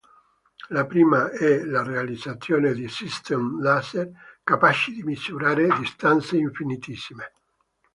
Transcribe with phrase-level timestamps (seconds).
[0.71, 4.09] La prima è la realizzazione di sistemi laser
[4.43, 7.33] capaci di misurare distanze infinitesime.